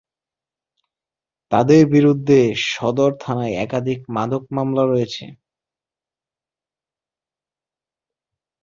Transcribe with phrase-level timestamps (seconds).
[1.51, 2.39] তাঁদের বিরুদ্ধে
[2.69, 5.25] সদর থানায় একাধিক মাদক মামলা রয়েছে।